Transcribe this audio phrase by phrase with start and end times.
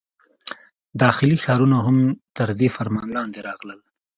[1.03, 1.97] داخلي ښارونه هم
[2.37, 3.79] تر دې فرمان لاندې راغلل.